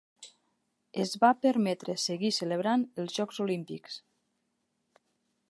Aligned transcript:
Es 1.03 1.11
va 1.23 1.29
permetre 1.47 1.97
seguir 2.05 2.33
celebrant 2.39 2.87
els 3.05 3.15
jocs 3.19 3.43
olímpics. 3.47 4.01